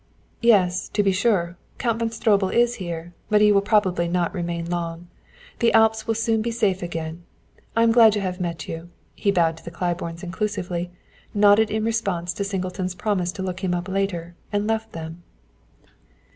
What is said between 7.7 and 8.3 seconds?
I am glad to